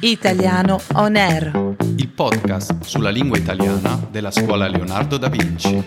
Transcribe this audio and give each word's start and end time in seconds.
Italiano 0.00 0.80
On 0.94 1.16
Air. 1.16 1.76
il 1.96 2.08
podcast 2.08 2.82
sulla 2.82 3.10
lingua 3.10 3.38
italiana 3.38 4.06
della 4.10 4.30
scuola 4.30 4.68
Leonardo 4.68 5.16
da 5.16 5.28
Vinci. 5.28 5.84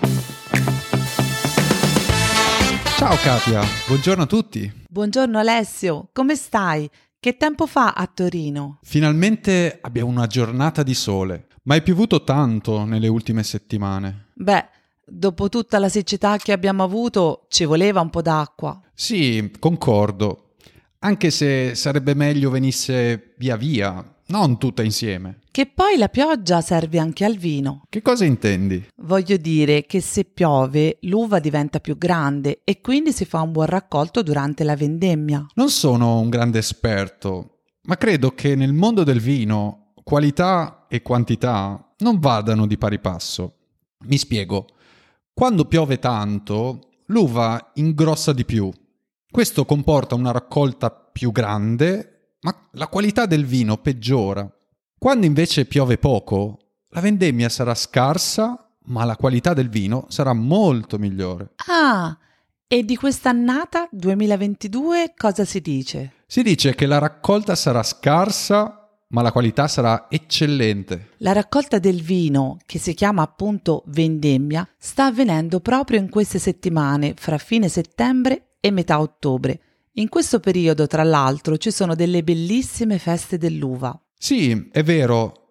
Ciao 2.97 3.15
Katia, 3.15 3.62
buongiorno 3.88 4.23
a 4.23 4.26
tutti. 4.26 4.71
Buongiorno 4.89 5.38
Alessio, 5.39 6.10
come 6.12 6.36
stai? 6.36 6.89
Che 7.20 7.38
tempo 7.38 7.65
fa 7.68 7.94
a 7.94 8.10
Torino? 8.13 8.79
Finalmente 8.84 9.79
abbiamo 9.81 10.10
una 10.10 10.28
giornata 10.28 10.83
di 10.83 10.94
sole, 10.94 11.47
ma 11.63 11.76
è 11.76 11.81
piovuto 11.81 12.24
tanto 12.24 12.83
nelle 12.83 13.08
ultime 13.08 13.44
settimane. 13.44 14.28
Beh, 14.33 14.65
dopo 15.06 15.47
tutta 15.49 15.79
la 15.79 15.90
siccità 15.90 16.38
che 16.38 16.52
abbiamo 16.52 16.84
avuto, 16.84 17.45
ci 17.49 17.66
voleva 17.66 18.02
un 18.02 18.09
po' 18.09 18.22
d'acqua. 18.22 18.80
Sì, 18.94 19.52
concordo, 19.59 20.47
anche 21.00 21.32
se 21.32 21.76
sarebbe 21.76 22.14
meglio 22.14 22.50
venisse 22.50 23.34
via 23.38 23.55
via, 23.55 24.04
non 24.27 24.58
tutta 24.58 24.84
insieme. 24.84 25.40
Che 25.52 25.66
poi 25.68 25.98
la 25.98 26.10
pioggia 26.10 26.62
serve 26.62 27.00
anche 27.00 27.26
al 27.26 27.38
vino. 27.38 27.84
Che 27.90 28.02
cosa 28.02 28.26
intendi? 28.26 28.86
Voglio 28.98 29.38
dire 29.38 29.86
che 29.86 30.02
se 30.02 30.26
piove 30.26 30.98
l'uva 31.02 31.40
diventa 31.40 31.80
più 31.80 31.98
grande 31.98 32.62
e 32.64 32.82
quindi 32.82 33.12
si 33.12 33.26
fa 33.26 33.41
un 33.41 33.52
buon 33.52 33.68
raccolto 33.68 34.22
durante 34.22 34.64
la 34.64 34.76
vendemmia. 34.76 35.46
Non 35.55 35.70
sono 35.70 36.20
un 36.20 36.30
grande 36.30 36.60
esperto, 36.60 37.60
ma 37.84 37.98
credo 37.98 38.32
che 38.32 38.55
nel 38.55 38.74
mondo 38.74 39.04
del 39.04 39.20
vino 39.20 39.94
qualità 40.04 40.86
e 40.88 41.02
quantità 41.02 41.94
non 42.00 42.20
vadano 42.20 42.66
di 42.68 42.77
pari 42.77 43.00
passo. 43.00 43.55
Mi 44.05 44.18
spiego. 44.18 44.68
Quando 45.34 45.66
piove 45.66 46.00
tanto, 46.00 46.90
l'uva 47.08 47.72
ingrossa 47.76 48.34
di 48.34 48.46
più. 48.46 48.72
Questo 49.38 49.66
comporta 49.66 50.16
una 50.16 50.32
raccolta 50.32 50.90
più 50.90 51.32
grande, 51.32 52.38
ma 52.41 52.70
la 52.72 52.88
qualità 52.88 53.27
del 53.27 53.46
vino 53.46 53.77
peggiora. 53.77 54.52
Quando 54.98 55.27
invece 55.27 55.66
piove 55.66 56.00
poco, 56.00 56.58
la 56.90 57.02
vendemmia 57.02 57.48
sarà 57.48 57.76
scarsa, 57.76 58.68
ma 58.85 59.05
la 59.05 59.15
qualità 59.15 59.54
del 59.54 59.70
vino 59.70 60.08
sarà 60.10 60.34
molto 60.34 60.98
migliore. 60.98 61.52
Ah, 61.68 62.18
e 62.65 62.84
di 62.84 62.96
quest'annata 62.96 63.88
2022 63.91 65.13
cosa 65.15 65.45
si 65.45 65.61
dice? 65.61 66.13
Si 66.25 66.41
dice 66.41 66.73
che 66.73 66.88
la 66.88 66.97
raccolta 66.97 67.53
sarà 67.53 67.83
scarsa, 67.83 68.86
ma 69.09 69.22
la 69.22 69.31
qualità 69.31 69.67
sarà 69.67 70.08
eccellente. 70.09 71.11
La 71.17 71.31
raccolta 71.31 71.80
del 71.80 72.02
vino, 72.02 72.58
che 72.66 72.80
si 72.80 72.94
chiama 72.94 73.22
appunto 73.22 73.83
vendemmia, 73.88 74.67
sta 74.77 75.05
avvenendo 75.05 75.59
proprio 75.59 75.99
in 75.99 76.09
queste 76.09 76.39
settimane, 76.39 77.14
fra 77.16 77.38
fine 77.38 77.69
settembre 77.69 78.55
e 78.59 78.72
metà 78.72 78.99
ottobre. 78.99 79.61
In 79.94 80.09
questo 80.09 80.39
periodo, 80.39 80.88
tra 80.88 81.03
l'altro, 81.03 81.58
ci 81.58 81.72
sono 81.72 81.95
delle 81.95 82.23
bellissime 82.23 82.99
feste 82.99 83.38
dell'uva. 83.38 83.99
Sì, 84.17 84.69
è 84.72 84.83
vero. 84.83 85.46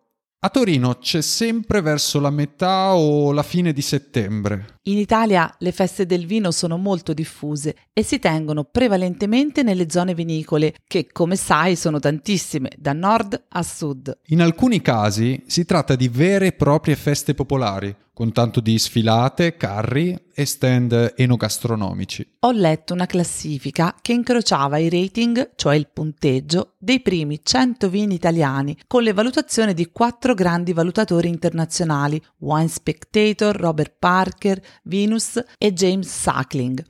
A 0.46 0.48
Torino 0.48 0.98
c'è 0.98 1.22
sempre 1.22 1.80
verso 1.80 2.20
la 2.20 2.30
metà 2.30 2.94
o 2.94 3.32
la 3.32 3.42
fine 3.42 3.72
di 3.72 3.82
settembre. 3.82 4.78
In 4.82 4.96
Italia 4.96 5.52
le 5.58 5.72
feste 5.72 6.06
del 6.06 6.24
vino 6.24 6.52
sono 6.52 6.76
molto 6.76 7.12
diffuse 7.12 7.74
e 7.92 8.04
si 8.04 8.20
tengono 8.20 8.62
prevalentemente 8.62 9.64
nelle 9.64 9.90
zone 9.90 10.14
vinicole, 10.14 10.76
che 10.86 11.08
come 11.10 11.34
sai 11.34 11.74
sono 11.74 11.98
tantissime, 11.98 12.70
da 12.78 12.92
nord 12.92 13.46
a 13.48 13.62
sud. 13.64 14.16
In 14.26 14.40
alcuni 14.40 14.80
casi 14.80 15.42
si 15.48 15.64
tratta 15.64 15.96
di 15.96 16.06
vere 16.06 16.46
e 16.46 16.52
proprie 16.52 16.94
feste 16.94 17.34
popolari, 17.34 17.92
con 18.16 18.32
tanto 18.32 18.60
di 18.60 18.78
sfilate, 18.78 19.58
carri 19.58 20.18
e 20.32 20.46
stand 20.46 21.12
enogastronomici. 21.16 22.36
Ho 22.40 22.50
letto 22.50 22.94
una 22.94 23.04
classifica 23.04 23.94
che 24.00 24.14
incrociava 24.14 24.78
i 24.78 24.88
rating, 24.88 25.50
cioè 25.54 25.76
il 25.76 25.90
punteggio, 25.92 26.76
dei 26.78 27.02
primi 27.02 27.40
100 27.42 27.90
vini 27.90 28.14
italiani 28.14 28.74
con 28.86 29.02
le 29.02 29.12
valutazioni 29.12 29.74
di 29.74 29.90
quattro 29.92 30.32
grandi 30.32 30.72
valutatori 30.72 31.28
internazionali, 31.28 32.18
Wine 32.38 32.68
Spectator, 32.68 33.54
Robert 33.54 33.96
Parker, 33.98 34.62
Venus 34.84 35.38
e 35.58 35.74
James 35.74 36.08
Suckling. 36.08 36.82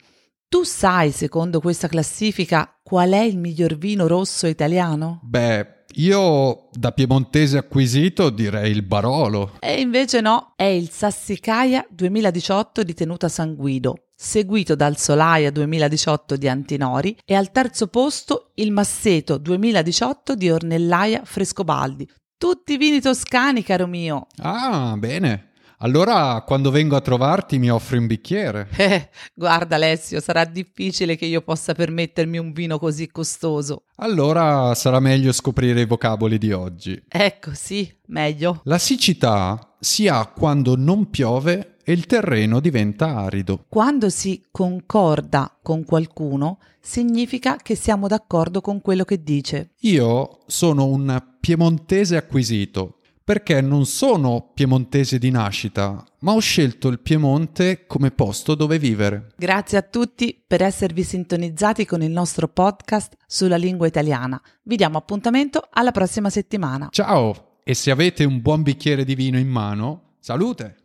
Tu 0.48 0.62
sai, 0.62 1.10
secondo 1.10 1.58
questa 1.58 1.88
classifica, 1.88 2.72
qual 2.84 3.10
è 3.10 3.22
il 3.22 3.36
miglior 3.36 3.76
vino 3.76 4.06
rosso 4.06 4.46
italiano? 4.46 5.18
Beh, 5.24 5.75
io 5.96 6.68
da 6.72 6.92
piemontese 6.92 7.58
acquisito 7.58 8.30
direi 8.30 8.70
il 8.70 8.82
Barolo. 8.82 9.56
E 9.60 9.80
invece 9.80 10.20
no, 10.20 10.52
è 10.56 10.64
il 10.64 10.90
Sassicaia 10.90 11.86
2018 11.88 12.82
di 12.82 12.94
tenuta 12.94 13.28
San 13.28 13.54
Guido, 13.54 14.08
seguito 14.14 14.74
dal 14.74 14.96
Solaia 14.96 15.50
2018 15.50 16.36
di 16.36 16.48
Antinori 16.48 17.16
e 17.24 17.34
al 17.34 17.50
terzo 17.50 17.86
posto 17.86 18.50
il 18.54 18.72
Masseto 18.72 19.38
2018 19.38 20.34
di 20.34 20.50
Ornellaia 20.50 21.22
Frescobaldi. 21.24 22.08
Tutti 22.38 22.76
vini 22.76 23.00
toscani, 23.00 23.62
caro 23.62 23.86
mio. 23.86 24.26
Ah, 24.38 24.94
bene. 24.98 25.52
Allora, 25.78 26.42
quando 26.46 26.70
vengo 26.70 26.96
a 26.96 27.02
trovarti 27.02 27.58
mi 27.58 27.70
offri 27.70 27.98
un 27.98 28.06
bicchiere. 28.06 28.68
Eh, 28.86 29.08
guarda 29.34 29.74
Alessio, 29.76 30.20
sarà 30.20 30.44
difficile 30.44 31.16
che 31.16 31.26
io 31.26 31.42
possa 31.42 31.74
permettermi 31.74 32.38
un 32.38 32.52
vino 32.52 32.78
così 32.78 33.08
costoso. 33.08 33.82
Allora 33.96 34.74
sarà 34.74 35.00
meglio 35.00 35.32
scoprire 35.32 35.80
i 35.80 35.86
vocaboli 35.86 36.38
di 36.38 36.52
oggi. 36.52 37.02
Ecco, 37.08 37.50
sì, 37.52 37.92
meglio. 38.06 38.60
La 38.64 38.78
siccità 38.78 39.76
si 39.80 40.06
ha 40.06 40.26
quando 40.26 40.76
non 40.76 41.10
piove 41.10 41.76
e 41.82 41.92
il 41.92 42.06
terreno 42.06 42.60
diventa 42.60 43.16
arido. 43.16 43.64
Quando 43.68 44.08
si 44.08 44.44
concorda 44.50 45.58
con 45.62 45.84
qualcuno, 45.84 46.58
significa 46.80 47.56
che 47.56 47.74
siamo 47.74 48.06
d'accordo 48.06 48.60
con 48.60 48.80
quello 48.80 49.04
che 49.04 49.22
dice. 49.22 49.70
Io 49.80 50.40
sono 50.46 50.86
un 50.86 51.22
piemontese 51.40 52.16
acquisito 52.16 52.98
perché 53.26 53.60
non 53.60 53.86
sono 53.86 54.52
piemontese 54.54 55.18
di 55.18 55.32
nascita, 55.32 56.04
ma 56.20 56.30
ho 56.30 56.38
scelto 56.38 56.86
il 56.86 57.00
Piemonte 57.00 57.84
come 57.88 58.12
posto 58.12 58.54
dove 58.54 58.78
vivere. 58.78 59.32
Grazie 59.36 59.78
a 59.78 59.82
tutti 59.82 60.40
per 60.46 60.62
esservi 60.62 61.02
sintonizzati 61.02 61.84
con 61.86 62.04
il 62.04 62.12
nostro 62.12 62.46
podcast 62.46 63.16
sulla 63.26 63.56
lingua 63.56 63.88
italiana. 63.88 64.40
Vi 64.62 64.76
diamo 64.76 64.98
appuntamento 64.98 65.66
alla 65.72 65.90
prossima 65.90 66.30
settimana. 66.30 66.86
Ciao! 66.92 67.62
E 67.64 67.74
se 67.74 67.90
avete 67.90 68.22
un 68.22 68.40
buon 68.40 68.62
bicchiere 68.62 69.04
di 69.04 69.16
vino 69.16 69.38
in 69.38 69.48
mano, 69.48 70.18
salute! 70.20 70.76